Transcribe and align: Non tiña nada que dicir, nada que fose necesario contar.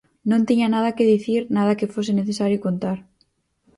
Non 0.29 0.45
tiña 0.47 0.67
nada 0.75 0.95
que 0.97 1.09
dicir, 1.13 1.41
nada 1.57 1.77
que 1.79 1.91
fose 1.93 2.11
necesario 2.19 2.63
contar. 2.65 2.97